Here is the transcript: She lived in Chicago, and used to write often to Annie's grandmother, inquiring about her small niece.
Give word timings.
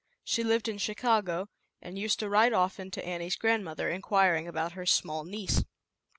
She 0.23 0.43
lived 0.43 0.67
in 0.67 0.79
Chicago, 0.79 1.47
and 1.79 1.95
used 1.95 2.17
to 2.21 2.27
write 2.27 2.53
often 2.53 2.89
to 2.89 3.05
Annie's 3.05 3.35
grandmother, 3.35 3.87
inquiring 3.87 4.47
about 4.47 4.71
her 4.71 4.87
small 4.87 5.23
niece. 5.23 5.63